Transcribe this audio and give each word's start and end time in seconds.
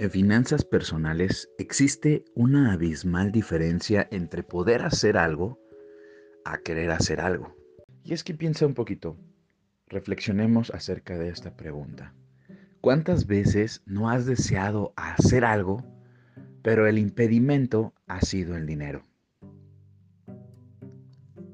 En 0.00 0.12
finanzas 0.12 0.64
personales 0.64 1.50
existe 1.58 2.24
una 2.36 2.72
abismal 2.72 3.32
diferencia 3.32 4.06
entre 4.12 4.44
poder 4.44 4.82
hacer 4.82 5.18
algo 5.18 5.58
a 6.44 6.58
querer 6.58 6.92
hacer 6.92 7.20
algo. 7.20 7.56
Y 8.04 8.12
es 8.12 8.22
que 8.22 8.32
piensa 8.32 8.64
un 8.64 8.74
poquito, 8.74 9.18
reflexionemos 9.88 10.70
acerca 10.70 11.18
de 11.18 11.30
esta 11.30 11.56
pregunta. 11.56 12.14
¿Cuántas 12.80 13.26
veces 13.26 13.82
no 13.86 14.08
has 14.08 14.24
deseado 14.24 14.92
hacer 14.94 15.44
algo, 15.44 15.84
pero 16.62 16.86
el 16.86 16.96
impedimento 16.96 17.92
ha 18.06 18.20
sido 18.20 18.56
el 18.56 18.66
dinero? 18.66 19.02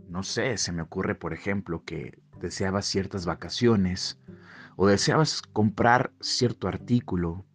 No 0.07 0.23
sé, 0.23 0.59
se 0.59 0.71
me 0.71 0.83
ocurre, 0.83 1.15
por 1.15 1.33
ejemplo, 1.33 1.83
que 1.87 2.19
deseabas 2.41 2.85
ciertas 2.85 3.25
vacaciones 3.25 4.21
o 4.77 4.87
deseabas 4.87 5.41
comprar 5.41 6.13
cierto 6.21 6.69
artículo 6.69 7.47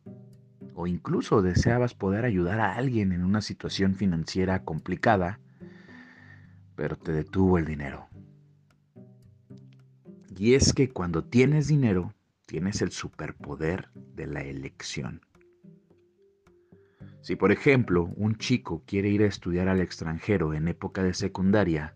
o 0.79 0.87
incluso 0.87 1.41
deseabas 1.41 1.93
poder 1.93 2.23
ayudar 2.23 2.61
a 2.61 2.75
alguien 2.75 3.11
en 3.11 3.25
una 3.25 3.41
situación 3.41 3.95
financiera 3.95 4.63
complicada, 4.63 5.41
pero 6.77 6.95
te 6.95 7.11
detuvo 7.11 7.57
el 7.57 7.65
dinero. 7.65 8.07
Y 10.37 10.53
es 10.53 10.71
que 10.71 10.87
cuando 10.87 11.25
tienes 11.25 11.67
dinero, 11.67 12.13
tienes 12.45 12.81
el 12.81 12.91
superpoder 12.91 13.89
de 13.93 14.27
la 14.27 14.39
elección. 14.39 15.19
Si 17.19 17.35
por 17.35 17.51
ejemplo 17.51 18.13
un 18.15 18.37
chico 18.37 18.81
quiere 18.85 19.09
ir 19.09 19.23
a 19.23 19.27
estudiar 19.27 19.67
al 19.67 19.81
extranjero 19.81 20.53
en 20.53 20.69
época 20.69 21.03
de 21.03 21.13
secundaria 21.13 21.93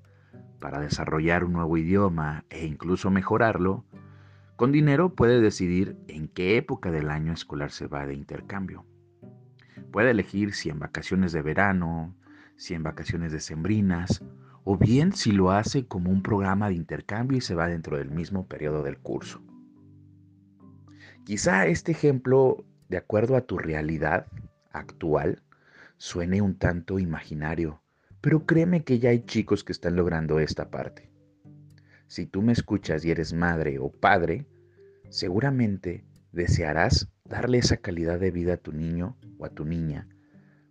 para 0.59 0.81
desarrollar 0.81 1.45
un 1.45 1.53
nuevo 1.53 1.77
idioma 1.77 2.43
e 2.49 2.65
incluso 2.65 3.09
mejorarlo, 3.09 3.85
con 4.63 4.71
dinero 4.71 5.13
puede 5.13 5.41
decidir 5.41 5.97
en 6.07 6.29
qué 6.29 6.55
época 6.55 6.89
del 6.89 7.09
año 7.09 7.33
escolar 7.33 7.69
se 7.69 7.87
va 7.87 8.05
de 8.05 8.13
intercambio. 8.13 8.85
Puede 9.91 10.11
elegir 10.11 10.53
si 10.53 10.69
en 10.69 10.79
vacaciones 10.79 11.33
de 11.33 11.41
verano, 11.41 12.15
si 12.55 12.73
en 12.73 12.81
vacaciones 12.81 13.33
decembrinas, 13.33 14.23
o 14.63 14.77
bien 14.77 15.11
si 15.11 15.33
lo 15.33 15.51
hace 15.51 15.85
como 15.85 16.11
un 16.11 16.23
programa 16.23 16.69
de 16.69 16.75
intercambio 16.75 17.39
y 17.39 17.41
se 17.41 17.55
va 17.55 17.67
dentro 17.67 17.97
del 17.97 18.09
mismo 18.09 18.47
periodo 18.47 18.83
del 18.83 18.99
curso. 18.99 19.43
Quizá 21.25 21.67
este 21.67 21.91
ejemplo, 21.91 22.63
de 22.87 22.95
acuerdo 22.95 23.35
a 23.35 23.41
tu 23.41 23.57
realidad 23.57 24.27
actual, 24.71 25.43
suene 25.97 26.41
un 26.41 26.57
tanto 26.57 26.99
imaginario, 26.99 27.81
pero 28.21 28.45
créeme 28.45 28.85
que 28.85 28.99
ya 28.99 29.09
hay 29.09 29.25
chicos 29.25 29.65
que 29.65 29.73
están 29.73 29.97
logrando 29.97 30.39
esta 30.39 30.71
parte. 30.71 31.11
Si 32.07 32.25
tú 32.25 32.41
me 32.41 32.53
escuchas 32.53 33.03
y 33.03 33.11
eres 33.11 33.33
madre 33.33 33.77
o 33.79 33.91
padre, 33.91 34.45
seguramente 35.13 36.03
desearás 36.31 37.07
darle 37.23 37.59
esa 37.59 37.77
calidad 37.77 38.19
de 38.19 38.31
vida 38.31 38.55
a 38.55 38.57
tu 38.57 38.73
niño 38.73 39.15
o 39.37 39.45
a 39.45 39.49
tu 39.49 39.63
niña 39.63 40.07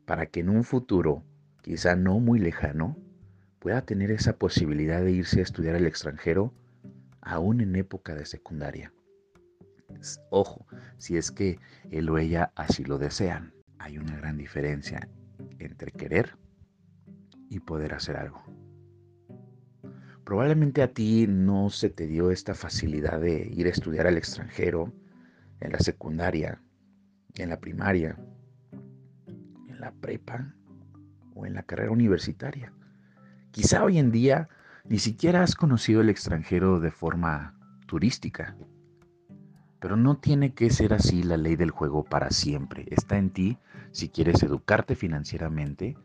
para 0.04 0.26
que 0.26 0.40
en 0.40 0.48
un 0.48 0.64
futuro, 0.64 1.22
quizá 1.62 1.94
no 1.94 2.18
muy 2.18 2.40
lejano, 2.40 2.98
pueda 3.60 3.82
tener 3.82 4.10
esa 4.10 4.36
posibilidad 4.38 5.00
de 5.00 5.12
irse 5.12 5.38
a 5.38 5.44
estudiar 5.44 5.76
al 5.76 5.86
extranjero 5.86 6.52
aún 7.20 7.60
en 7.60 7.76
época 7.76 8.16
de 8.16 8.26
secundaria. 8.26 8.92
Ojo, 10.30 10.66
si 10.98 11.16
es 11.16 11.30
que 11.30 11.60
él 11.92 12.10
o 12.10 12.18
ella 12.18 12.50
así 12.56 12.82
lo 12.82 12.98
desean, 12.98 13.54
hay 13.78 13.98
una 13.98 14.16
gran 14.16 14.38
diferencia 14.38 15.08
entre 15.60 15.92
querer 15.92 16.36
y 17.48 17.60
poder 17.60 17.94
hacer 17.94 18.16
algo. 18.16 18.42
Probablemente 20.24 20.82
a 20.82 20.92
ti 20.92 21.26
no 21.28 21.68
se 21.70 21.90
te 21.90 22.06
dio 22.06 22.30
esta 22.30 22.54
facilidad 22.54 23.20
de 23.20 23.48
ir 23.52 23.66
a 23.66 23.70
estudiar 23.70 24.06
al 24.06 24.16
extranjero 24.16 24.92
en 25.60 25.72
la 25.72 25.80
secundaria, 25.80 26.60
en 27.34 27.48
la 27.48 27.58
primaria, 27.58 28.16
en 29.68 29.80
la 29.80 29.92
prepa 29.92 30.54
o 31.34 31.44
en 31.44 31.54
la 31.54 31.64
carrera 31.64 31.90
universitaria. 31.90 32.72
Quizá 33.50 33.84
hoy 33.84 33.98
en 33.98 34.12
día 34.12 34.48
ni 34.84 34.98
siquiera 34.98 35.42
has 35.42 35.54
conocido 35.54 36.00
el 36.00 36.08
extranjero 36.08 36.78
de 36.78 36.90
forma 36.90 37.58
turística. 37.86 38.56
Pero 39.80 39.96
no 39.96 40.18
tiene 40.18 40.54
que 40.54 40.70
ser 40.70 40.94
así 40.94 41.24
la 41.24 41.36
ley 41.36 41.56
del 41.56 41.70
juego 41.70 42.04
para 42.04 42.30
siempre. 42.30 42.86
Está 42.88 43.18
en 43.18 43.30
ti 43.30 43.58
si 43.90 44.08
quieres 44.08 44.42
educarte 44.44 44.94
financieramente 44.94 45.96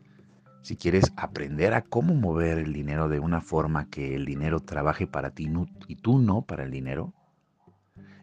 si 0.62 0.76
quieres 0.76 1.12
aprender 1.16 1.74
a 1.74 1.82
cómo 1.82 2.14
mover 2.14 2.58
el 2.58 2.72
dinero 2.72 3.08
de 3.08 3.20
una 3.20 3.40
forma 3.40 3.88
que 3.88 4.14
el 4.14 4.24
dinero 4.24 4.60
trabaje 4.60 5.06
para 5.06 5.30
ti 5.30 5.50
y 5.86 5.96
tú 5.96 6.18
no 6.18 6.42
para 6.42 6.64
el 6.64 6.70
dinero, 6.70 7.14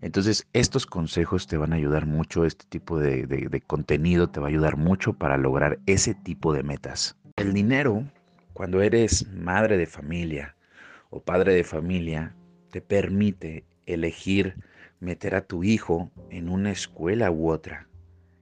entonces 0.02 0.48
estos 0.54 0.86
consejos 0.86 1.48
te 1.48 1.58
van 1.58 1.74
a 1.74 1.78
ayudar 1.78 2.06
mucho, 2.06 2.46
este 2.46 2.66
tipo 2.70 3.00
de, 3.00 3.26
de 3.26 3.62
contenido 3.62 4.30
te 4.30 4.40
va 4.40 4.48
a 4.48 4.50
ayudar 4.50 4.78
mucho 4.78 5.14
para 5.14 5.38
lograr 5.38 5.80
ese 5.86 6.14
tipo 6.14 6.54
de 6.54 6.64
metas. 6.64 7.18
El 7.38 7.54
dinero, 7.54 8.04
cuando 8.54 8.82
eres 8.82 9.28
madre 9.34 9.78
de 9.78 9.88
familia 9.88 10.56
o 11.10 11.22
padre 11.22 11.54
de 11.54 11.64
familia, 11.64 12.36
te 12.72 12.82
permite 12.82 13.64
elegir 13.86 14.56
meter 15.00 15.36
a 15.36 15.42
tu 15.42 15.64
hijo 15.64 16.12
en 16.30 16.50
una 16.50 16.72
escuela 16.72 17.32
u 17.32 17.50
otra. 17.50 17.88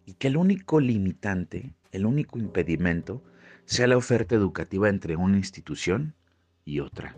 Y 0.05 0.13
que 0.13 0.27
el 0.27 0.37
único 0.37 0.79
limitante, 0.79 1.73
el 1.91 2.05
único 2.05 2.39
impedimento, 2.39 3.23
sea 3.65 3.87
la 3.87 3.97
oferta 3.97 4.35
educativa 4.35 4.89
entre 4.89 5.15
una 5.15 5.37
institución 5.37 6.15
y 6.65 6.79
otra. 6.79 7.15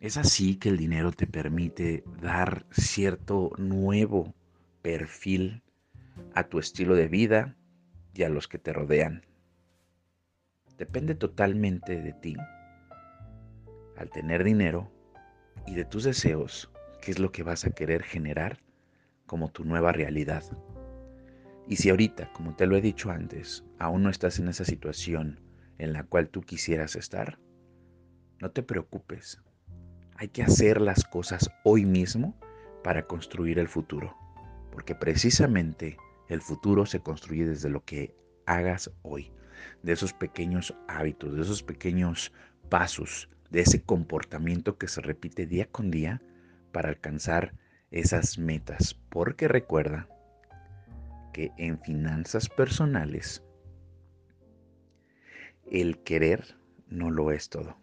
Es 0.00 0.18
así 0.18 0.56
que 0.56 0.68
el 0.68 0.76
dinero 0.76 1.12
te 1.12 1.26
permite 1.26 2.04
dar 2.20 2.66
cierto 2.70 3.52
nuevo 3.56 4.34
perfil 4.82 5.62
a 6.34 6.44
tu 6.44 6.58
estilo 6.58 6.94
de 6.94 7.08
vida 7.08 7.56
y 8.12 8.22
a 8.24 8.28
los 8.28 8.46
que 8.46 8.58
te 8.58 8.72
rodean. 8.72 9.24
Depende 10.76 11.14
totalmente 11.14 12.02
de 12.02 12.12
ti, 12.12 12.36
al 13.96 14.10
tener 14.10 14.44
dinero 14.44 14.90
y 15.66 15.74
de 15.74 15.84
tus 15.84 16.04
deseos, 16.04 16.70
qué 17.00 17.12
es 17.12 17.18
lo 17.18 17.32
que 17.32 17.42
vas 17.42 17.64
a 17.64 17.70
querer 17.70 18.02
generar 18.02 18.58
como 19.26 19.50
tu 19.50 19.64
nueva 19.64 19.92
realidad. 19.92 20.44
Y 21.66 21.76
si 21.76 21.90
ahorita, 21.90 22.30
como 22.32 22.54
te 22.54 22.66
lo 22.66 22.76
he 22.76 22.82
dicho 22.82 23.10
antes, 23.10 23.64
aún 23.78 24.02
no 24.02 24.10
estás 24.10 24.38
en 24.38 24.48
esa 24.48 24.64
situación 24.64 25.40
en 25.78 25.92
la 25.92 26.04
cual 26.04 26.28
tú 26.28 26.42
quisieras 26.42 26.94
estar, 26.94 27.38
no 28.40 28.50
te 28.50 28.62
preocupes. 28.62 29.40
Hay 30.16 30.28
que 30.28 30.42
hacer 30.42 30.80
las 30.80 31.04
cosas 31.04 31.50
hoy 31.64 31.86
mismo 31.86 32.38
para 32.82 33.06
construir 33.06 33.58
el 33.58 33.68
futuro. 33.68 34.14
Porque 34.70 34.94
precisamente 34.94 35.96
el 36.28 36.42
futuro 36.42 36.84
se 36.84 37.00
construye 37.00 37.46
desde 37.46 37.70
lo 37.70 37.84
que 37.84 38.14
hagas 38.44 38.90
hoy, 39.02 39.32
de 39.82 39.92
esos 39.92 40.12
pequeños 40.12 40.74
hábitos, 40.86 41.34
de 41.34 41.42
esos 41.42 41.62
pequeños 41.62 42.32
pasos, 42.68 43.30
de 43.50 43.60
ese 43.60 43.82
comportamiento 43.82 44.76
que 44.76 44.88
se 44.88 45.00
repite 45.00 45.46
día 45.46 45.66
con 45.66 45.90
día 45.90 46.20
para 46.72 46.90
alcanzar 46.90 47.54
esas 47.90 48.38
metas. 48.38 49.00
Porque 49.08 49.48
recuerda 49.48 50.08
que 51.34 51.52
en 51.58 51.78
finanzas 51.80 52.48
personales 52.48 53.42
el 55.66 55.98
querer 55.98 56.56
no 56.88 57.10
lo 57.10 57.32
es 57.32 57.50
todo. 57.50 57.76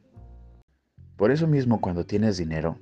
Por 1.18 1.32
eso 1.32 1.48
mismo 1.48 1.82
cuando 1.82 2.06
tienes 2.06 2.38
dinero, 2.38 2.80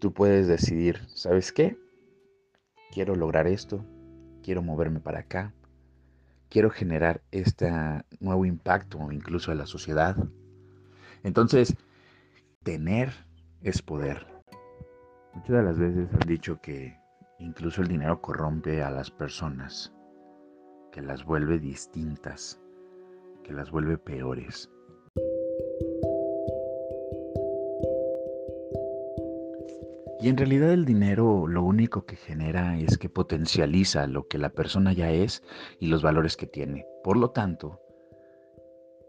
tú 0.00 0.12
puedes 0.12 0.48
decidir, 0.48 1.06
¿sabes 1.08 1.52
qué? 1.52 1.78
Quiero 2.92 3.14
lograr 3.14 3.46
esto, 3.46 3.84
quiero 4.42 4.62
moverme 4.62 5.00
para 5.00 5.20
acá, 5.20 5.54
quiero 6.48 6.70
generar 6.70 7.22
este 7.30 7.70
nuevo 8.20 8.46
impacto 8.46 9.12
incluso 9.12 9.52
a 9.52 9.54
la 9.54 9.66
sociedad. 9.66 10.16
Entonces, 11.24 11.76
tener 12.62 13.12
es 13.60 13.82
poder. 13.82 14.26
Muchas 15.34 15.56
de 15.56 15.62
las 15.62 15.78
veces 15.78 16.08
han 16.12 16.26
dicho 16.26 16.60
que 16.62 17.03
Incluso 17.38 17.82
el 17.82 17.88
dinero 17.88 18.20
corrompe 18.20 18.82
a 18.82 18.90
las 18.90 19.10
personas, 19.10 19.92
que 20.92 21.02
las 21.02 21.24
vuelve 21.24 21.58
distintas, 21.58 22.60
que 23.42 23.52
las 23.52 23.70
vuelve 23.70 23.98
peores. 23.98 24.70
Y 30.20 30.28
en 30.28 30.36
realidad 30.36 30.72
el 30.72 30.84
dinero 30.84 31.46
lo 31.48 31.62
único 31.62 32.06
que 32.06 32.16
genera 32.16 32.78
es 32.78 32.96
que 32.96 33.10
potencializa 33.10 34.06
lo 34.06 34.26
que 34.28 34.38
la 34.38 34.50
persona 34.50 34.92
ya 34.92 35.10
es 35.10 35.42
y 35.80 35.88
los 35.88 36.02
valores 36.02 36.36
que 36.36 36.46
tiene. 36.46 36.86
Por 37.02 37.18
lo 37.18 37.32
tanto, 37.32 37.80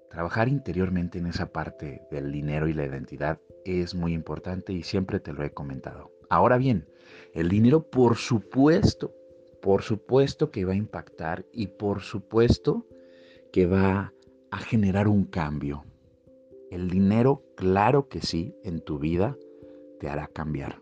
trabajar 0.10 0.50
interiormente 0.50 1.19
en 1.19 1.27
esa 1.27 1.54
parte 1.54 2.01
del 2.10 2.31
dinero 2.31 2.68
y 2.68 2.74
la 2.74 2.86
identidad 2.86 3.39
es 3.66 3.95
muy 3.95 4.13
importante 4.13 4.74
y 4.74 4.83
siempre 4.83 5.19
te 5.19 5.31
lo 5.31 5.44
he 5.44 5.54
comentado. 5.54 6.12
Ahora 6.30 6.57
bien, 6.57 6.89
el 7.34 7.50
dinero, 7.50 7.90
por 7.90 8.16
supuesto, 8.18 9.13
por 9.62 9.81
supuesto 9.81 10.52
que 10.52 10.66
va 10.66 10.74
a 10.74 10.78
impactar 10.78 11.46
y 11.52 11.68
por 11.68 12.02
supuesto 12.02 12.86
que 13.52 13.66
va 13.66 14.13
a 14.52 14.57
generar 14.60 15.07
un 15.07 15.25
cambio. 15.25 15.86
El 16.69 16.90
dinero, 16.90 17.44
claro 17.56 18.07
que 18.07 18.22
sí, 18.22 18.56
en 18.63 18.81
tu 18.81 19.00
vida 19.00 19.38
te 20.00 20.10
hará 20.10 20.28
cambiar. 20.28 20.81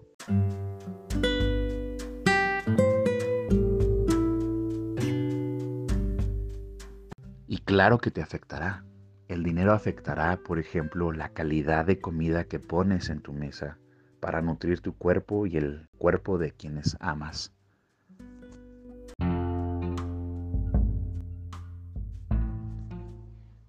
Y 7.47 7.57
claro 7.59 7.99
que 7.99 8.11
te 8.11 8.21
afectará. 8.21 8.85
El 9.27 9.43
dinero 9.43 9.73
afectará, 9.73 10.37
por 10.37 10.59
ejemplo, 10.59 11.11
la 11.11 11.29
calidad 11.29 11.85
de 11.85 11.99
comida 11.99 12.43
que 12.45 12.59
pones 12.59 13.09
en 13.09 13.21
tu 13.21 13.33
mesa, 13.33 13.77
para 14.23 14.41
nutrir 14.41 14.79
tu 14.79 14.95
cuerpo 14.95 15.47
y 15.47 15.57
el 15.57 15.89
cuerpo 15.97 16.37
de 16.37 16.53
quienes 16.53 16.95
amas. 17.01 17.51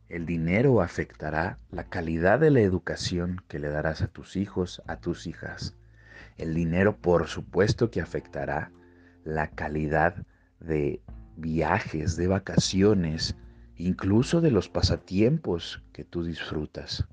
El 0.09 0.27
dinero 0.27 0.81
afectará 0.81 1.59
la 1.73 1.83
calidad 1.83 2.39
de 2.39 2.53
la 2.53 2.61
educación 2.61 3.43
que 3.49 3.59
le 3.59 3.69
darás 3.69 4.01
a 4.03 4.07
tus 4.07 4.37
hijos, 4.37 4.81
a 4.87 5.01
tus 5.01 5.27
hijas. 5.27 5.75
El 6.39 6.55
dinero, 6.55 6.99
por 6.99 7.27
supuesto, 7.27 7.91
que 7.91 8.01
afectará 8.01 8.71
la 9.25 9.49
calidad 9.49 10.25
de 10.61 11.01
viajes, 11.37 12.15
de 12.15 12.29
vacaciones, 12.29 13.35
incluso 13.77 14.41
de 14.41 14.53
los 14.53 14.69
pasatiempos 14.69 15.83
que 15.93 16.05
tú 16.05 16.23
disfrutas. 16.23 17.05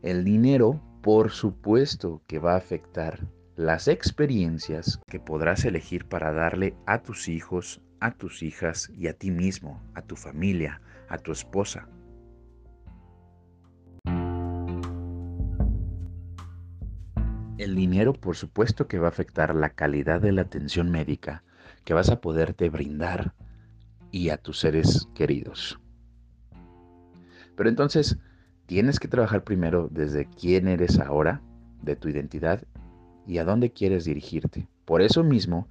El 0.00 0.24
dinero, 0.24 0.80
por 1.02 1.30
supuesto, 1.30 2.22
que 2.26 2.38
va 2.38 2.54
a 2.54 2.58
afectar 2.58 3.26
las 3.56 3.88
experiencias 3.88 5.00
que 5.06 5.20
podrás 5.20 5.64
elegir 5.64 6.06
para 6.06 6.32
darle 6.32 6.74
a 6.86 7.02
tus 7.02 7.28
hijos, 7.28 7.80
a 8.00 8.12
tus 8.12 8.42
hijas 8.42 8.90
y 8.96 9.08
a 9.08 9.14
ti 9.14 9.30
mismo, 9.30 9.82
a 9.94 10.02
tu 10.02 10.16
familia, 10.16 10.80
a 11.08 11.18
tu 11.18 11.32
esposa. 11.32 11.88
El 17.58 17.76
dinero, 17.76 18.14
por 18.14 18.36
supuesto, 18.36 18.88
que 18.88 18.98
va 18.98 19.08
a 19.08 19.10
afectar 19.10 19.54
la 19.54 19.70
calidad 19.70 20.20
de 20.20 20.32
la 20.32 20.42
atención 20.42 20.90
médica 20.90 21.44
que 21.84 21.92
vas 21.92 22.08
a 22.08 22.20
poderte 22.20 22.70
brindar 22.70 23.34
y 24.10 24.30
a 24.30 24.38
tus 24.38 24.60
seres 24.60 25.08
queridos. 25.14 25.78
Pero 27.56 27.68
entonces, 27.68 28.18
tienes 28.70 29.00
que 29.00 29.08
trabajar 29.08 29.42
primero 29.42 29.88
desde 29.90 30.26
quién 30.26 30.68
eres 30.68 31.00
ahora, 31.00 31.42
de 31.82 31.96
tu 31.96 32.08
identidad 32.08 32.62
y 33.26 33.38
a 33.38 33.44
dónde 33.44 33.72
quieres 33.72 34.04
dirigirte. 34.04 34.68
Por 34.84 35.02
eso 35.02 35.24
mismo, 35.24 35.66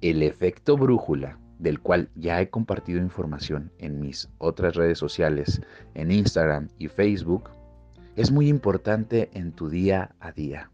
el 0.00 0.22
efecto 0.22 0.78
brújula, 0.78 1.38
del 1.58 1.80
cual 1.80 2.08
ya 2.14 2.40
he 2.40 2.48
compartido 2.48 2.98
información 2.98 3.70
en 3.76 4.00
mis 4.00 4.30
otras 4.38 4.74
redes 4.74 4.96
sociales, 4.96 5.60
en 5.92 6.10
Instagram 6.10 6.68
y 6.78 6.88
Facebook, 6.88 7.50
es 8.16 8.30
muy 8.30 8.48
importante 8.48 9.28
en 9.34 9.52
tu 9.52 9.68
día 9.68 10.14
a 10.18 10.32
día. 10.32 10.70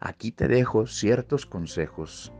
Aquí 0.00 0.32
te 0.32 0.48
dejo 0.48 0.88
ciertos 0.88 1.46
consejos 1.46 2.32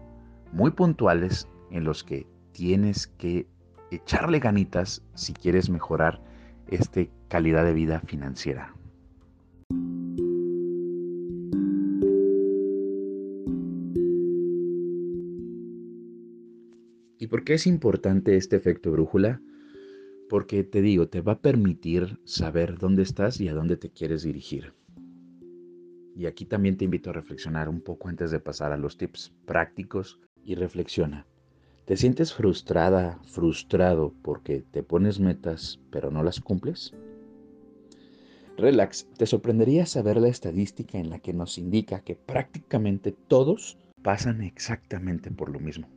muy 0.50 0.72
puntuales 0.72 1.46
en 1.70 1.84
los 1.84 2.02
que 2.02 2.26
tienes 2.50 3.06
que 3.06 3.46
echarle 3.92 4.40
ganitas 4.40 5.02
si 5.14 5.34
quieres 5.34 5.70
mejorar 5.70 6.20
esta 6.68 7.02
calidad 7.28 7.64
de 7.64 7.74
vida 7.74 8.00
financiera. 8.00 8.74
¿Y 17.18 17.28
por 17.28 17.44
qué 17.44 17.54
es 17.54 17.66
importante 17.66 18.36
este 18.36 18.56
efecto 18.56 18.92
brújula? 18.92 19.40
Porque 20.28 20.64
te 20.64 20.82
digo, 20.82 21.08
te 21.08 21.20
va 21.20 21.32
a 21.32 21.40
permitir 21.40 22.18
saber 22.24 22.78
dónde 22.78 23.02
estás 23.02 23.40
y 23.40 23.48
a 23.48 23.54
dónde 23.54 23.76
te 23.76 23.90
quieres 23.90 24.22
dirigir. 24.22 24.74
Y 26.14 26.26
aquí 26.26 26.44
también 26.44 26.76
te 26.76 26.84
invito 26.84 27.10
a 27.10 27.14
reflexionar 27.14 27.68
un 27.68 27.80
poco 27.80 28.08
antes 28.08 28.30
de 28.30 28.40
pasar 28.40 28.72
a 28.72 28.76
los 28.76 28.96
tips 28.96 29.32
prácticos 29.44 30.20
y 30.44 30.54
reflexiona. 30.54 31.26
¿Te 31.84 31.96
sientes 31.96 32.32
frustrada, 32.32 33.20
frustrado 33.24 34.14
porque 34.22 34.64
te 34.70 34.82
pones 34.82 35.20
metas 35.20 35.80
pero 35.90 36.10
no 36.10 36.22
las 36.22 36.40
cumples? 36.40 36.94
Relax, 38.56 39.06
te 39.18 39.26
sorprendería 39.26 39.84
saber 39.84 40.16
la 40.16 40.28
estadística 40.28 40.98
en 40.98 41.10
la 41.10 41.18
que 41.18 41.34
nos 41.34 41.58
indica 41.58 42.00
que 42.00 42.16
prácticamente 42.16 43.12
todos 43.12 43.76
pasan 44.02 44.40
exactamente 44.40 45.30
por 45.30 45.50
lo 45.50 45.60
mismo. 45.60 45.88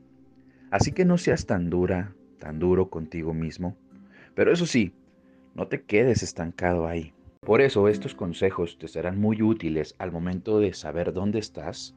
Así 0.70 0.92
que 0.92 1.06
no 1.06 1.18
seas 1.18 1.46
tan 1.46 1.70
dura, 1.70 2.16
tan 2.38 2.60
duro 2.60 2.90
contigo 2.90 3.34
mismo. 3.34 3.78
Pero 4.36 4.52
eso 4.52 4.66
sí, 4.66 4.94
no 5.56 5.68
te 5.68 5.84
quedes 5.84 6.22
estancado 6.22 6.86
ahí. 6.86 7.14
Por 7.40 7.62
eso 7.62 7.88
estos 7.88 8.14
consejos 8.14 8.78
te 8.78 8.90
serán 8.90 9.20
muy 9.20 9.42
útiles 9.42 9.96
al 9.98 10.12
momento 10.12 10.60
de 10.60 10.74
saber 10.74 11.14
dónde 11.14 11.40
estás, 11.40 11.96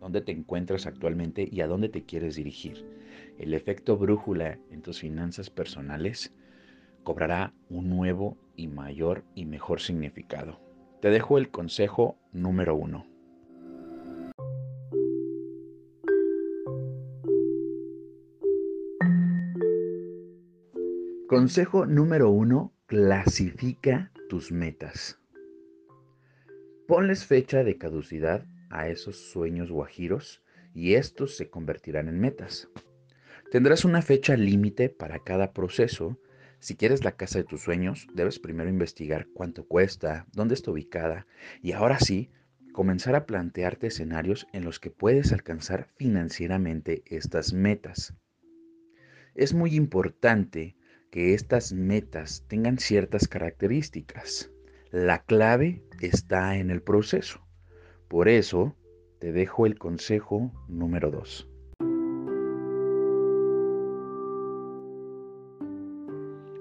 dónde 0.00 0.20
te 0.20 0.32
encuentras 0.32 0.86
actualmente 0.86 1.48
y 1.50 1.60
a 1.60 1.68
dónde 1.68 1.88
te 1.88 2.04
quieres 2.04 2.34
dirigir. 2.34 2.84
El 3.38 3.54
efecto 3.54 3.96
brújula 3.96 4.58
en 4.70 4.82
tus 4.82 4.98
finanzas 5.00 5.50
personales 5.50 6.32
cobrará 7.04 7.54
un 7.68 7.88
nuevo 7.90 8.36
y 8.56 8.66
mayor 8.66 9.24
y 9.34 9.44
mejor 9.44 9.80
significado. 9.80 10.60
Te 11.00 11.10
dejo 11.10 11.38
el 11.38 11.50
consejo 11.50 12.16
número 12.32 12.74
uno. 12.74 13.06
Consejo 21.28 21.86
número 21.86 22.30
uno, 22.30 22.72
clasifica 22.86 24.12
tus 24.28 24.52
metas. 24.52 25.18
Ponles 26.86 27.24
fecha 27.26 27.64
de 27.64 27.76
caducidad 27.76 28.46
a 28.70 28.88
esos 28.88 29.16
sueños 29.16 29.70
guajiros 29.70 30.42
y 30.74 30.94
estos 30.94 31.36
se 31.36 31.48
convertirán 31.48 32.08
en 32.08 32.20
metas. 32.20 32.68
Tendrás 33.50 33.84
una 33.84 34.02
fecha 34.02 34.36
límite 34.36 34.88
para 34.88 35.20
cada 35.20 35.52
proceso. 35.52 36.18
Si 36.64 36.76
quieres 36.76 37.04
la 37.04 37.12
casa 37.12 37.36
de 37.36 37.44
tus 37.44 37.60
sueños, 37.60 38.06
debes 38.14 38.38
primero 38.38 38.70
investigar 38.70 39.26
cuánto 39.34 39.66
cuesta, 39.66 40.26
dónde 40.32 40.54
está 40.54 40.70
ubicada 40.70 41.26
y 41.60 41.72
ahora 41.72 41.98
sí, 41.98 42.30
comenzar 42.72 43.14
a 43.16 43.26
plantearte 43.26 43.88
escenarios 43.88 44.46
en 44.54 44.64
los 44.64 44.80
que 44.80 44.88
puedes 44.88 45.30
alcanzar 45.34 45.88
financieramente 45.96 47.02
estas 47.04 47.52
metas. 47.52 48.14
Es 49.34 49.52
muy 49.52 49.74
importante 49.74 50.74
que 51.10 51.34
estas 51.34 51.74
metas 51.74 52.46
tengan 52.48 52.78
ciertas 52.78 53.28
características. 53.28 54.50
La 54.90 55.22
clave 55.22 55.82
está 56.00 56.56
en 56.56 56.70
el 56.70 56.80
proceso. 56.80 57.46
Por 58.08 58.26
eso 58.26 58.74
te 59.18 59.32
dejo 59.32 59.66
el 59.66 59.78
consejo 59.78 60.50
número 60.66 61.10
2. 61.10 61.46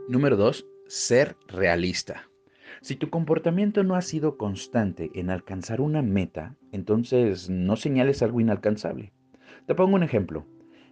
Número 0.08 0.38
2. 0.38 0.66
Ser 0.88 1.36
realista. 1.48 2.30
Si 2.82 2.96
tu 2.96 3.10
comportamiento 3.10 3.84
no 3.84 3.96
ha 3.96 4.02
sido 4.02 4.38
constante 4.38 5.10
en 5.14 5.30
alcanzar 5.30 5.82
una 5.82 6.02
meta, 6.02 6.56
entonces 6.72 7.50
no 7.50 7.76
señales 7.76 8.22
algo 8.22 8.42
inalcanzable. 8.42 9.14
Te 9.66 9.76
pongo 9.76 9.96
un 9.96 10.04
ejemplo. 10.04 10.46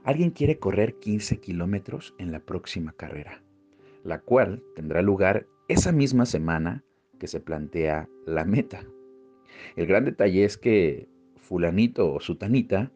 Alguien 0.03 0.31
quiere 0.31 0.57
correr 0.59 0.95
15 0.95 1.39
kilómetros 1.39 2.15
en 2.17 2.31
la 2.31 2.39
próxima 2.39 2.93
carrera 2.93 3.43
la 4.03 4.19
cual 4.19 4.63
tendrá 4.75 5.01
lugar 5.01 5.47
esa 5.67 5.91
misma 5.91 6.25
semana 6.25 6.83
que 7.19 7.27
se 7.27 7.39
plantea 7.39 8.09
la 8.25 8.45
meta. 8.45 8.83
El 9.75 9.85
gran 9.85 10.05
detalle 10.05 10.43
es 10.43 10.57
que 10.57 11.07
fulanito 11.35 12.13
o 12.13 12.19
sutanita 12.19 12.91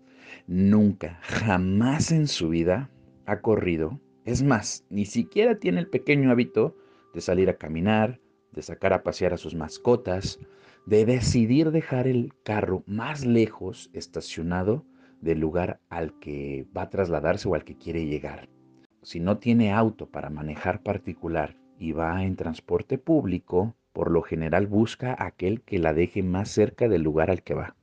nunca, 0.47 1.19
jamás 1.21 2.11
en 2.11 2.27
su 2.27 2.49
vida 2.49 2.89
ha 3.25 3.41
corrido. 3.41 3.99
Es 4.25 4.43
más, 4.43 4.85
ni 4.89 5.05
siquiera 5.05 5.59
tiene 5.59 5.79
el 5.79 5.87
pequeño 5.87 6.31
hábito 6.31 6.75
de 7.13 7.21
salir 7.21 7.49
a 7.49 7.57
caminar, 7.57 8.19
de 8.51 8.61
sacar 8.61 8.91
a 8.91 9.03
pasear 9.03 9.33
a 9.33 9.37
sus 9.37 9.55
mascotas, 9.55 10.39
de 10.85 11.05
decidir 11.05 11.71
dejar 11.71 12.07
el 12.07 12.33
carro 12.43 12.83
más 12.85 13.25
lejos 13.25 13.89
estacionado 13.93 14.85
del 15.21 15.39
lugar 15.39 15.79
al 15.89 16.19
que 16.19 16.67
va 16.75 16.83
a 16.83 16.89
trasladarse 16.89 17.47
o 17.47 17.55
al 17.55 17.63
que 17.63 17.77
quiere 17.77 18.05
llegar 18.05 18.49
si 19.05 19.19
no 19.19 19.37
tiene 19.37 19.71
auto 19.71 20.07
para 20.07 20.31
manejar 20.31 20.81
particular 20.81 21.55
y 21.77 21.91
va 21.91 22.23
en 22.23 22.35
transporte 22.35 22.97
público, 22.97 23.75
por 23.93 24.09
lo 24.09 24.23
general 24.23 24.65
busca 24.65 25.15
aquel 25.19 25.61
que 25.61 25.77
la 25.77 25.93
deje 25.93 26.23
más 26.23 26.49
cerca 26.49 26.89
del 26.89 27.03
lugar 27.03 27.29
al 27.29 27.43
que 27.43 27.53
va. 27.53 27.75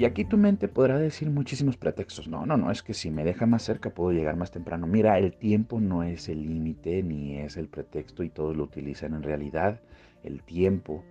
Y 0.00 0.06
aquí 0.06 0.24
tu 0.24 0.38
mente 0.38 0.66
podrá 0.66 0.98
decir 0.98 1.28
muchísimos 1.28 1.76
pretextos. 1.76 2.26
No, 2.26 2.46
no, 2.46 2.56
no, 2.56 2.70
es 2.70 2.82
que 2.82 2.94
si 2.94 3.10
me 3.10 3.22
deja 3.22 3.44
más 3.44 3.62
cerca 3.62 3.90
puedo 3.90 4.12
llegar 4.12 4.34
más 4.34 4.50
temprano. 4.50 4.86
Mira, 4.86 5.18
el 5.18 5.34
tiempo 5.34 5.78
no 5.78 6.02
es 6.04 6.30
el 6.30 6.42
límite 6.46 7.02
ni 7.02 7.36
es 7.36 7.58
el 7.58 7.68
pretexto 7.68 8.22
y 8.22 8.30
todos 8.30 8.56
lo 8.56 8.64
utilizan 8.64 9.12
en 9.12 9.22
realidad. 9.22 9.82
El 10.22 10.42
tiempo 10.42 11.04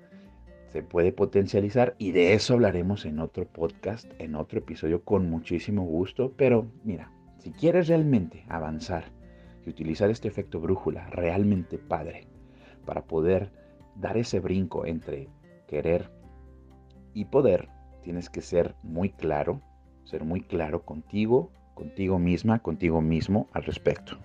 se 0.70 0.82
puede 0.82 1.12
potencializar 1.12 1.94
y 2.00 2.14
de 2.14 2.34
eso 2.34 2.56
hablaremos 2.56 3.06
en 3.06 3.20
otro 3.20 3.46
podcast, 3.46 4.12
en 4.18 4.34
otro 4.34 4.58
episodio 4.58 5.04
con 5.04 5.30
muchísimo 5.30 5.84
gusto. 5.84 6.34
Pero 6.36 6.72
mira, 6.84 7.12
si 7.38 7.52
quieres 7.52 7.90
realmente 7.90 8.44
avanzar 8.50 9.12
y 9.68 9.70
utilizar 9.70 10.10
este 10.10 10.28
efecto 10.28 10.60
brújula 10.60 11.08
realmente 11.12 11.78
padre 11.78 12.26
para 12.88 13.04
poder 13.04 13.52
dar 13.98 14.18
ese 14.18 14.40
brinco 14.40 14.88
entre 14.88 15.30
querer 15.68 16.10
y 17.14 17.26
poder, 17.26 17.70
tienes 18.02 18.30
que 18.30 18.42
ser 18.42 18.76
muy 18.84 19.10
claro, 19.10 19.62
ser 20.04 20.24
muy 20.24 20.42
claro 20.42 20.84
contigo, 20.84 21.52
contigo 21.76 22.20
misma, 22.20 22.60
contigo 22.60 23.02
mismo 23.02 23.48
al 23.54 23.64
respecto. 23.64 24.18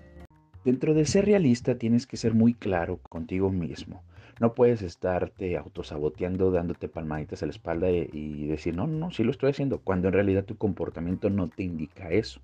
Dentro 0.65 0.95
de 0.95 1.05
ser 1.05 1.27
realista 1.27 1.77
tienes 1.77 2.07
que 2.07 2.17
ser 2.17 2.35
muy 2.35 2.55
claro 2.55 2.99
contigo 2.99 3.51
mismo. 3.51 4.03
No 4.41 4.55
puedes 4.55 4.83
estarte 4.83 5.57
autosaboteando, 5.57 6.51
dándote 6.51 6.89
palmaditas 6.89 7.43
a 7.43 7.47
la 7.47 7.53
espalda 7.53 7.91
y 7.91 8.47
decir, 8.47 8.75
no, 8.75 8.87
no, 8.87 9.11
sí 9.11 9.23
lo 9.23 9.31
estoy 9.31 9.51
haciendo, 9.51 9.79
cuando 9.81 10.09
en 10.09 10.15
realidad 10.15 10.45
tu 10.45 10.57
comportamiento 10.57 11.31
no 11.31 11.49
te 11.49 11.63
indica 11.63 12.11
eso. 12.11 12.41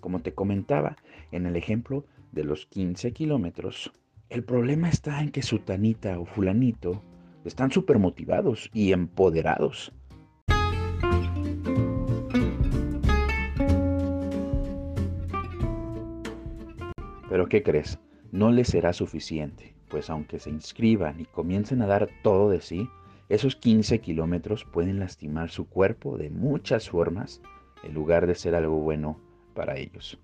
Como 0.00 0.20
te 0.20 0.34
comentaba 0.34 0.96
en 1.32 1.46
el 1.46 1.56
ejemplo 1.56 2.04
de 2.30 2.44
los 2.44 2.66
15 2.66 3.12
kilómetros, 3.12 3.92
el 4.30 4.44
problema 4.44 4.88
está 4.88 5.20
en 5.20 5.30
que 5.30 5.42
Sutanita 5.42 6.18
o 6.18 6.24
Fulanito 6.24 7.02
están 7.44 7.70
súper 7.70 7.98
motivados 7.98 8.70
y 8.72 8.92
empoderados. 8.92 9.92
Pero 17.28 17.48
¿qué 17.48 17.62
crees? 17.62 17.98
No 18.30 18.50
les 18.50 18.68
será 18.68 18.92
suficiente, 18.92 19.74
pues 19.88 20.10
aunque 20.10 20.38
se 20.38 20.50
inscriban 20.50 21.18
y 21.20 21.24
comiencen 21.24 21.80
a 21.82 21.86
dar 21.86 22.08
todo 22.22 22.50
de 22.50 22.60
sí, 22.60 22.88
esos 23.28 23.56
15 23.56 24.00
kilómetros 24.00 24.66
pueden 24.66 25.00
lastimar 25.00 25.48
su 25.48 25.66
cuerpo 25.66 26.18
de 26.18 26.28
muchas 26.28 26.90
formas 26.90 27.40
en 27.82 27.94
lugar 27.94 28.26
de 28.26 28.34
ser 28.34 28.54
algo 28.54 28.76
bueno 28.76 29.18
para 29.54 29.78
ellos. 29.78 30.18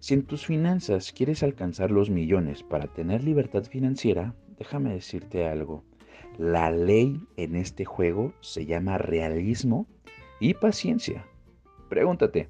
Si 0.00 0.14
en 0.14 0.22
tus 0.24 0.46
finanzas 0.46 1.12
quieres 1.12 1.42
alcanzar 1.42 1.90
los 1.90 2.08
millones 2.08 2.62
para 2.62 2.86
tener 2.86 3.24
libertad 3.24 3.64
financiera, 3.64 4.34
déjame 4.58 4.94
decirte 4.94 5.46
algo. 5.46 5.84
La 6.38 6.70
ley 6.70 7.20
en 7.36 7.56
este 7.56 7.84
juego 7.84 8.32
se 8.38 8.64
llama 8.64 8.96
realismo 8.96 9.88
y 10.38 10.54
paciencia. 10.54 11.26
Pregúntate, 11.88 12.48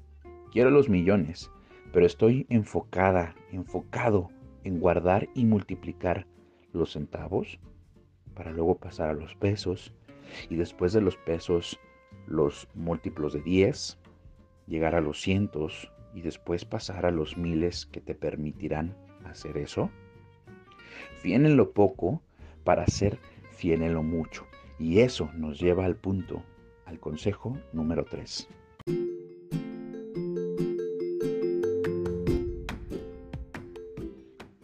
quiero 0.51 0.69
los 0.69 0.89
millones, 0.89 1.49
pero 1.91 2.05
estoy 2.05 2.45
enfocada, 2.49 3.33
enfocado 3.51 4.29
en 4.63 4.79
guardar 4.79 5.27
y 5.33 5.45
multiplicar 5.45 6.27
los 6.71 6.91
centavos 6.91 7.59
para 8.35 8.51
luego 8.51 8.77
pasar 8.77 9.09
a 9.09 9.15
los 9.15 9.33
pesos 9.33 9.91
y 10.51 10.55
después 10.55 10.93
de 10.93 11.01
los 11.01 11.17
pesos 11.17 11.79
los 12.27 12.67
múltiplos 12.75 13.33
de 13.33 13.41
10, 13.41 13.97
llegar 14.67 14.93
a 14.93 15.01
los 15.01 15.19
cientos 15.19 15.91
y 16.13 16.21
después 16.21 16.63
pasar 16.63 17.07
a 17.07 17.11
los 17.11 17.37
miles 17.37 17.87
que 17.87 18.01
te 18.01 18.13
permitirán 18.13 18.95
hacer 19.25 19.57
eso. 19.57 19.89
Fiel 21.23 21.47
en 21.47 21.57
lo 21.57 21.71
poco 21.71 22.21
para 22.63 22.85
ser 22.85 23.17
fiel 23.59 23.81
lo 23.91 24.03
mucho. 24.03 24.47
Y 24.79 24.99
eso 24.99 25.29
nos 25.35 25.59
lleva 25.59 25.83
al 25.83 25.97
punto, 25.97 26.41
al 26.85 26.97
consejo 26.97 27.57
número 27.73 28.05
3. 28.05 28.47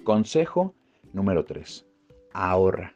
Consejo 0.06 0.74
número 1.12 1.44
3. 1.44 1.86
Ahorra. 2.34 2.96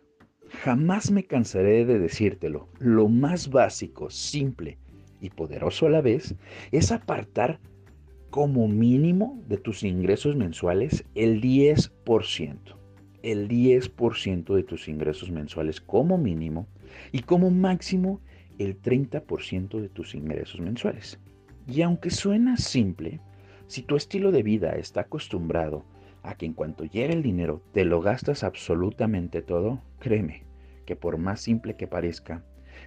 Jamás 0.63 1.11
me 1.11 1.25
cansaré 1.25 1.85
de 1.85 1.99
decírtelo. 1.99 2.69
Lo 2.79 3.09
más 3.09 3.49
básico, 3.49 4.09
simple 4.09 4.77
y 5.19 5.29
poderoso 5.29 5.87
a 5.87 5.89
la 5.89 6.01
vez 6.01 6.35
es 6.71 6.93
apartar 6.93 7.59
como 8.29 8.69
mínimo 8.69 9.43
de 9.47 9.57
tus 9.57 9.83
ingresos 9.83 10.37
mensuales 10.37 11.03
el 11.13 11.41
10%. 11.41 12.78
El 13.21 13.47
10% 13.47 14.55
de 14.55 14.63
tus 14.63 14.87
ingresos 14.87 15.31
mensuales 15.31 15.81
como 15.81 16.17
mínimo 16.17 16.67
y 17.11 17.21
como 17.21 17.49
máximo 17.49 18.21
el 18.57 18.81
30% 18.81 19.79
de 19.79 19.89
tus 19.89 20.15
ingresos 20.15 20.59
mensuales. 20.61 21.19
Y 21.67 21.81
aunque 21.81 22.09
suena 22.09 22.57
simple, 22.57 23.19
si 23.67 23.81
tu 23.83 23.95
estilo 23.95 24.31
de 24.31 24.43
vida 24.43 24.71
está 24.71 25.01
acostumbrado 25.01 25.85
a 26.23 26.35
que 26.35 26.45
en 26.45 26.53
cuanto 26.53 26.85
llegue 26.85 27.13
el 27.13 27.23
dinero 27.23 27.61
te 27.73 27.85
lo 27.85 28.01
gastas 28.01 28.43
absolutamente 28.43 29.41
todo, 29.41 29.81
créeme 29.99 30.43
que 30.85 30.95
por 30.95 31.17
más 31.17 31.41
simple 31.41 31.75
que 31.75 31.87
parezca, 31.87 32.43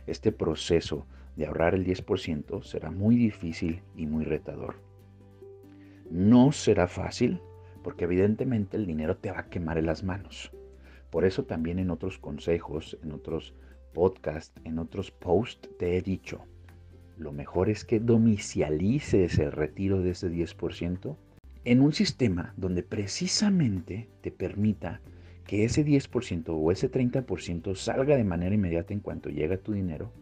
este 0.06 0.32
proceso 0.32 1.06
de 1.36 1.46
ahorrar 1.46 1.74
el 1.74 1.86
10% 1.86 2.62
será 2.64 2.90
muy 2.90 3.16
difícil 3.16 3.80
y 3.96 4.06
muy 4.06 4.24
retador. 4.24 4.74
No 6.10 6.52
será 6.52 6.88
fácil 6.88 7.40
porque 7.82 8.04
evidentemente 8.04 8.76
el 8.76 8.86
dinero 8.86 9.16
te 9.16 9.30
va 9.30 9.40
a 9.40 9.48
quemar 9.48 9.78
en 9.78 9.86
las 9.86 10.02
manos. 10.02 10.52
Por 11.10 11.24
eso 11.24 11.44
también 11.44 11.78
en 11.78 11.90
otros 11.90 12.18
consejos, 12.18 12.98
en 13.02 13.12
otros 13.12 13.54
podcasts, 13.92 14.58
en 14.64 14.78
otros 14.78 15.10
posts 15.10 15.68
te 15.78 15.96
he 15.96 16.02
dicho, 16.02 16.46
lo 17.18 17.32
mejor 17.32 17.68
es 17.68 17.84
que 17.84 18.00
domicialices 18.00 19.38
el 19.38 19.52
retiro 19.52 20.00
de 20.00 20.10
ese 20.10 20.30
10% 20.30 21.16
en 21.64 21.80
un 21.80 21.92
sistema 21.92 22.54
donde 22.56 22.82
precisamente 22.82 24.08
te 24.22 24.30
permita 24.30 25.00
que 25.46 25.64
ese 25.64 25.84
10% 25.84 26.44
o 26.48 26.72
ese 26.72 26.90
30% 26.90 27.74
salga 27.76 28.16
de 28.16 28.24
manera 28.24 28.54
inmediata 28.54 28.92
en 28.94 29.00
cuanto 29.00 29.28
llega 29.28 29.58
tu 29.58 29.72
dinero 29.72 30.12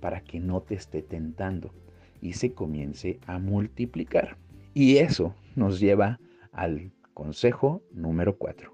para 0.00 0.20
que 0.20 0.38
no 0.38 0.60
te 0.60 0.74
esté 0.74 1.02
tentando 1.02 1.72
y 2.20 2.34
se 2.34 2.52
comience 2.52 3.18
a 3.26 3.38
multiplicar. 3.38 4.36
Y 4.74 4.98
eso 4.98 5.34
nos 5.54 5.80
lleva 5.80 6.20
al 6.52 6.92
consejo 7.16 7.82
número 7.92 8.36
4. 8.36 8.70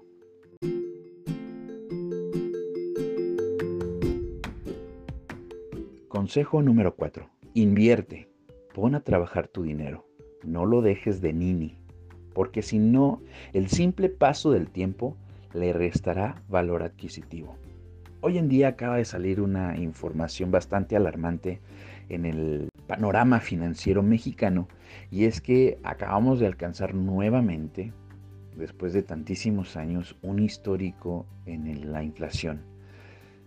Consejo 6.09 6.61
número 6.61 6.93
4. 6.93 7.29
Invierte. 7.53 8.27
Pon 8.73 8.95
a 8.95 8.99
trabajar 8.99 9.47
tu 9.47 9.63
dinero. 9.63 10.05
No 10.43 10.65
lo 10.65 10.81
dejes 10.81 11.21
de 11.21 11.31
nini 11.31 11.77
porque 12.33 12.61
si 12.63 12.79
no, 12.79 13.21
el 13.53 13.69
simple 13.69 14.09
paso 14.09 14.51
del 14.51 14.67
tiempo 14.67 15.15
le 15.53 15.71
restará 15.71 16.43
valor 16.49 16.83
adquisitivo. 16.83 17.55
Hoy 18.19 18.37
en 18.39 18.49
día 18.49 18.69
acaba 18.69 18.97
de 18.97 19.05
salir 19.05 19.39
una 19.39 19.77
información 19.77 20.51
bastante 20.51 20.97
alarmante 20.97 21.61
en 22.09 22.25
el 22.25 22.67
panorama 22.87 23.39
financiero 23.39 24.03
mexicano 24.03 24.67
y 25.11 25.25
es 25.25 25.39
que 25.39 25.77
acabamos 25.83 26.39
de 26.39 26.47
alcanzar 26.47 26.93
nuevamente, 26.93 27.93
después 28.55 28.93
de 28.93 29.03
tantísimos 29.03 29.75
años, 29.77 30.15
un 30.21 30.39
histórico 30.39 31.25
en 31.45 31.91
la 31.91 32.03
inflación. 32.03 32.61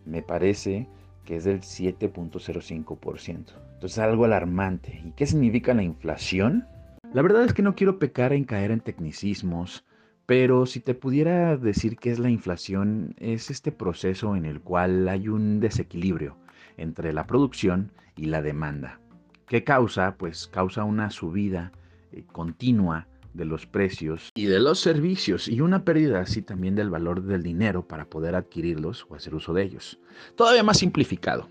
Me 0.04 0.22
parece 0.22 0.88
que 1.24 1.36
es 1.36 1.44
del 1.44 1.60
7.05%. 1.60 3.52
Entonces 3.74 3.98
algo 3.98 4.24
alarmante. 4.24 5.02
¿Y 5.04 5.10
qué 5.12 5.26
significa 5.26 5.74
la 5.74 5.82
inflación? 5.82 6.66
La 7.12 7.22
verdad 7.22 7.44
es 7.44 7.52
que 7.52 7.62
no 7.62 7.74
quiero 7.74 7.98
pecar 7.98 8.32
en 8.32 8.44
caer 8.44 8.70
en 8.70 8.80
tecnicismos, 8.80 9.84
pero 10.26 10.66
si 10.66 10.80
te 10.80 10.94
pudiera 10.94 11.56
decir 11.56 11.96
qué 11.96 12.10
es 12.10 12.18
la 12.18 12.30
inflación, 12.30 13.14
es 13.18 13.50
este 13.50 13.72
proceso 13.72 14.34
en 14.36 14.44
el 14.44 14.60
cual 14.60 15.08
hay 15.08 15.28
un 15.28 15.60
desequilibrio 15.60 16.36
entre 16.76 17.12
la 17.12 17.26
producción 17.26 17.92
y 18.16 18.26
la 18.26 18.42
demanda. 18.42 19.00
¿Qué 19.46 19.62
causa? 19.62 20.16
Pues 20.16 20.48
causa 20.48 20.84
una 20.84 21.10
subida 21.10 21.72
eh, 22.12 22.24
continua 22.32 23.06
de 23.36 23.44
los 23.44 23.66
precios 23.66 24.30
y 24.34 24.46
de 24.46 24.58
los 24.58 24.80
servicios 24.80 25.48
y 25.48 25.60
una 25.60 25.84
pérdida 25.84 26.20
así 26.20 26.42
también 26.42 26.74
del 26.74 26.90
valor 26.90 27.22
del 27.22 27.42
dinero 27.42 27.86
para 27.86 28.06
poder 28.06 28.34
adquirirlos 28.34 29.06
o 29.08 29.14
hacer 29.14 29.34
uso 29.34 29.52
de 29.52 29.62
ellos. 29.62 29.98
Todavía 30.34 30.62
más 30.62 30.78
simplificado. 30.78 31.48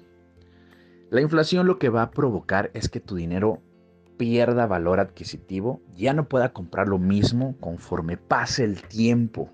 La 1.11 1.21
inflación 1.21 1.67
lo 1.67 1.77
que 1.77 1.89
va 1.89 2.01
a 2.01 2.11
provocar 2.11 2.71
es 2.73 2.89
que 2.89 2.99
tu 2.99 3.15
dinero 3.15 3.61
pierda 4.17 4.65
valor 4.65 4.99
adquisitivo, 4.99 5.81
ya 5.95 6.13
no 6.13 6.27
pueda 6.27 6.53
comprar 6.53 6.87
lo 6.87 6.97
mismo 6.97 7.55
conforme 7.59 8.17
pase 8.17 8.63
el 8.63 8.81
tiempo. 8.81 9.51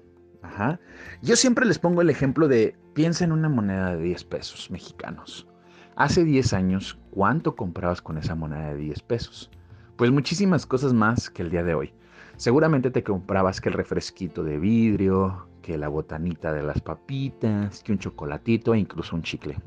Yo 1.21 1.35
siempre 1.35 1.65
les 1.65 1.79
pongo 1.79 2.01
el 2.01 2.09
ejemplo 2.09 2.47
de, 2.47 2.75
piensa 2.93 3.23
en 3.23 3.31
una 3.31 3.50
moneda 3.50 3.95
de 3.95 4.03
10 4.03 4.23
pesos 4.25 4.69
mexicanos. 4.69 5.47
Hace 5.95 6.23
10 6.23 6.53
años, 6.53 7.00
¿cuánto 7.11 7.55
comprabas 7.55 8.01
con 8.01 8.17
esa 8.17 8.35
moneda 8.35 8.73
de 8.73 8.77
10 8.77 9.01
pesos? 9.03 9.51
Pues 9.97 10.11
muchísimas 10.11 10.65
cosas 10.65 10.93
más 10.93 11.29
que 11.29 11.41
el 11.43 11.51
día 11.51 11.63
de 11.63 11.75
hoy. 11.75 11.93
Seguramente 12.38 12.91
te 12.91 13.03
comprabas 13.03 13.61
que 13.61 13.69
el 13.69 13.75
refresquito 13.75 14.43
de 14.43 14.57
vidrio, 14.57 15.47
que 15.61 15.77
la 15.77 15.88
botanita 15.88 16.51
de 16.53 16.63
las 16.63 16.81
papitas, 16.81 17.83
que 17.83 17.91
un 17.91 18.00
chocolatito 18.00 18.73
e 18.73 18.79
incluso 18.79 19.15
un 19.15 19.21
chicle. 19.21 19.57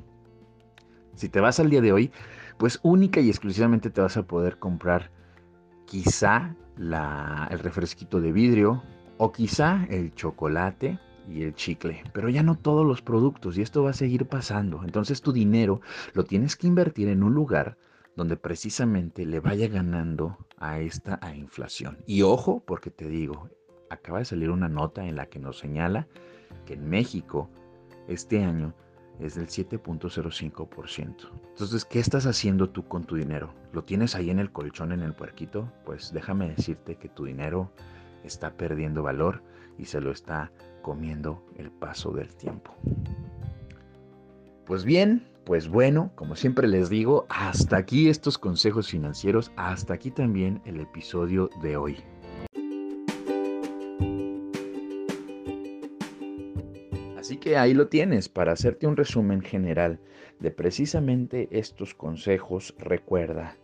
Si 1.15 1.29
te 1.29 1.41
vas 1.41 1.61
al 1.61 1.71
día 1.71 1.81
de 1.81 1.93
hoy, 1.93 2.11
pues 2.59 2.81
única 2.83 3.21
y 3.21 3.29
exclusivamente 3.29 3.91
te 3.91 4.01
vas 4.01 4.17
a 4.17 4.25
poder 4.25 4.59
comprar 4.59 5.11
quizá 5.87 6.57
el 6.77 7.59
refresquito 7.61 8.21
de 8.21 8.33
vidrio 8.33 8.83
o 9.19 9.31
quizá 9.31 9.87
el 9.91 10.13
chocolate 10.15 10.99
y 11.29 11.43
el 11.43 11.55
chicle, 11.55 12.03
pero 12.13 12.29
ya 12.29 12.43
no 12.43 12.57
todos 12.57 12.85
los 12.85 13.01
productos 13.01 13.57
y 13.57 13.63
esto 13.63 13.85
va 13.85 13.91
a 13.91 13.95
seguir 13.95 14.27
pasando. 14.27 14.83
Entonces 14.83 15.23
tu 15.23 15.33
dinero 15.33 15.81
lo 16.13 16.25
tienes 16.25 16.57
que 16.57 16.67
invertir 16.67 17.09
en 17.09 17.23
un 17.23 17.33
lugar 17.33 17.79
donde 18.17 18.37
precisamente 18.37 19.27
le 19.27 19.41
vaya 19.41 19.69
ganando 19.69 20.39
a 20.59 20.81
esta 20.81 21.19
a 21.23 21.35
inflación. 21.35 21.99
Y 22.07 22.23
ojo, 22.23 22.63
porque 22.65 22.91
te 22.91 23.09
digo, 23.09 23.49
acaba 23.91 24.21
de 24.21 24.25
salir 24.25 24.51
una 24.51 24.69
nota 24.69 25.07
en 25.07 25.17
la 25.17 25.27
que 25.27 25.39
nos 25.39 25.59
señala 25.59 26.07
que 26.67 26.75
en 26.75 26.89
México 26.89 27.51
este 28.09 28.43
año 28.45 28.75
es 29.21 29.35
del 29.35 29.47
7.05%. 29.47 31.31
Entonces, 31.51 31.85
¿qué 31.85 32.01
estás 32.01 32.27
haciendo 32.27 32.71
tú 32.71 32.87
con 32.87 33.05
tu 33.05 33.17
dinero? 33.17 33.55
¿Lo 33.73 33.85
tienes 33.85 34.15
ahí 34.15 34.31
en 34.31 34.39
el 34.39 34.51
colchón, 34.51 34.93
en 34.93 35.03
el 35.03 35.15
puerquito? 35.15 35.71
Pues 35.85 36.13
déjame 36.13 36.49
decirte 36.49 36.97
que 36.97 37.09
tu 37.09 37.25
dinero 37.25 37.71
está 38.25 38.57
perdiendo 38.57 39.03
valor 39.03 39.43
y 39.79 39.85
se 39.85 40.01
lo 40.01 40.11
está 40.11 40.51
comiendo 40.83 41.45
el 41.57 41.71
paso 41.71 42.13
del 42.13 42.35
tiempo. 42.35 42.75
Pues 44.67 44.85
bien, 44.85 45.27
pues 45.45 45.69
bueno, 45.69 46.11
como 46.15 46.37
siempre 46.37 46.67
les 46.67 46.89
digo, 46.89 47.27
hasta 47.29 47.77
aquí 47.77 48.09
estos 48.09 48.39
consejos 48.39 48.89
financieros, 48.89 49.53
hasta 49.57 49.95
aquí 49.95 50.11
también 50.11 50.63
el 50.65 50.81
episodio 50.81 51.51
de 51.63 51.77
hoy. 51.77 51.97
Así 57.19 57.37
que 57.39 57.57
ahí 57.57 57.75
lo 57.75 57.89
tienes, 57.89 58.29
para 58.29 58.53
hacerte 58.53 58.87
un 58.87 58.97
resumen 58.97 59.41
general 59.41 59.99
de 60.41 60.51
precisamente 60.51 61.49
estos 61.51 61.95
consejos, 61.95 62.75
recuerda, 62.79 63.57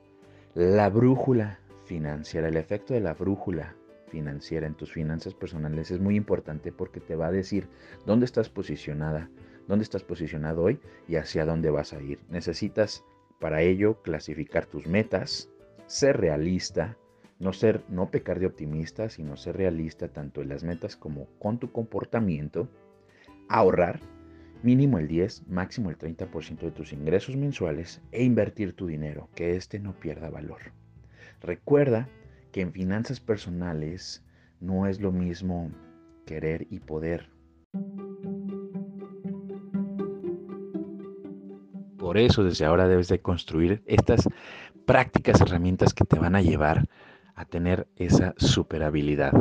la 0.54 0.88
brújula 0.88 1.60
financiera, 1.84 2.48
el 2.48 2.56
efecto 2.56 2.94
de 2.94 3.00
la 3.00 3.14
brújula 3.14 3.76
financiera 4.08 4.66
en 4.66 4.74
tus 4.74 4.92
finanzas 4.92 5.34
personales 5.34 5.90
es 5.90 6.00
muy 6.00 6.16
importante 6.16 6.72
porque 6.72 7.00
te 7.00 7.16
va 7.16 7.28
a 7.28 7.32
decir 7.32 7.68
dónde 8.06 8.26
estás 8.26 8.48
posicionada, 8.48 9.30
dónde 9.68 9.84
estás 9.84 10.02
posicionado 10.02 10.62
hoy 10.62 10.80
y 11.08 11.16
hacia 11.16 11.44
dónde 11.44 11.70
vas 11.70 11.92
a 11.92 12.00
ir. 12.00 12.20
Necesitas 12.28 13.04
para 13.38 13.62
ello 13.62 14.02
clasificar 14.02 14.66
tus 14.66 14.86
metas, 14.86 15.48
ser 15.86 16.18
realista, 16.18 16.96
no 17.38 17.52
ser 17.52 17.82
no 17.88 18.10
pecar 18.10 18.38
de 18.38 18.46
optimista, 18.46 19.08
sino 19.08 19.36
ser 19.36 19.56
realista 19.56 20.08
tanto 20.08 20.42
en 20.42 20.50
las 20.50 20.62
metas 20.62 20.96
como 20.96 21.26
con 21.38 21.58
tu 21.58 21.72
comportamiento, 21.72 22.68
ahorrar 23.48 24.00
mínimo 24.62 24.98
el 24.98 25.08
10, 25.08 25.48
máximo 25.48 25.90
el 25.90 25.98
30% 25.98 26.60
de 26.60 26.70
tus 26.70 26.92
ingresos 26.92 27.36
mensuales 27.36 28.02
e 28.12 28.22
invertir 28.22 28.74
tu 28.74 28.86
dinero, 28.86 29.28
que 29.34 29.56
éste 29.56 29.78
no 29.78 29.98
pierda 29.98 30.28
valor. 30.28 30.60
Recuerda 31.40 32.08
que 32.52 32.60
en 32.60 32.72
finanzas 32.72 33.20
personales 33.20 34.22
no 34.60 34.86
es 34.86 35.00
lo 35.00 35.12
mismo 35.12 35.70
querer 36.26 36.66
y 36.70 36.80
poder. 36.80 37.30
Por 42.10 42.18
eso 42.18 42.42
desde 42.42 42.64
ahora 42.64 42.88
debes 42.88 43.06
de 43.06 43.20
construir 43.20 43.84
estas 43.86 44.28
prácticas 44.84 45.40
herramientas 45.40 45.94
que 45.94 46.04
te 46.04 46.18
van 46.18 46.34
a 46.34 46.42
llevar 46.42 46.88
a 47.36 47.44
tener 47.44 47.86
esa 47.94 48.34
super 48.36 48.82
habilidad. 48.82 49.32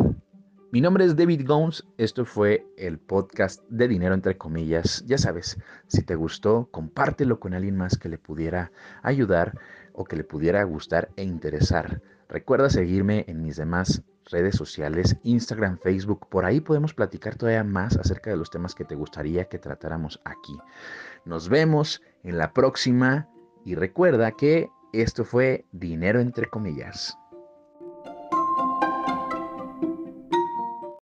Mi 0.71 0.79
nombre 0.79 1.05
es 1.05 1.15
David 1.15 1.47
Gomes, 1.47 1.83
esto 1.97 2.25
fue 2.25 2.67
el 2.77 2.99
podcast 2.99 3.63
de 3.69 3.87
dinero 3.87 4.13
entre 4.13 4.37
comillas. 4.37 5.03
Ya 5.07 5.17
sabes, 5.17 5.57
si 5.87 6.03
te 6.03 6.13
gustó, 6.13 6.69
compártelo 6.69 7.39
con 7.39 7.55
alguien 7.55 7.75
más 7.75 7.97
que 7.97 8.07
le 8.07 8.19
pudiera 8.19 8.71
ayudar 9.01 9.57
o 9.93 10.03
que 10.05 10.17
le 10.17 10.23
pudiera 10.23 10.61
gustar 10.61 11.09
e 11.15 11.23
interesar. 11.23 12.03
Recuerda 12.27 12.69
seguirme 12.69 13.25
en 13.27 13.41
mis 13.41 13.57
demás 13.57 14.03
redes 14.29 14.55
sociales, 14.55 15.17
Instagram, 15.23 15.79
Facebook. 15.79 16.27
Por 16.29 16.45
ahí 16.45 16.61
podemos 16.61 16.93
platicar 16.93 17.35
todavía 17.35 17.63
más 17.63 17.97
acerca 17.97 18.29
de 18.29 18.37
los 18.37 18.51
temas 18.51 18.75
que 18.75 18.85
te 18.85 18.93
gustaría 18.93 19.45
que 19.45 19.57
tratáramos 19.57 20.21
aquí. 20.23 20.55
Nos 21.25 21.49
vemos 21.49 22.03
en 22.23 22.37
la 22.37 22.53
próxima 22.53 23.27
y 23.65 23.75
recuerda 23.75 24.31
que 24.31 24.69
esto 24.93 25.23
fue 25.23 25.65
Dinero 25.71 26.19
entre 26.19 26.49
comillas. 26.49 27.17